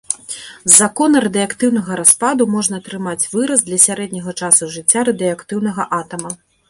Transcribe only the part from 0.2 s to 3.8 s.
З закона радыеактыўнага распаду можна атрымаць выраз для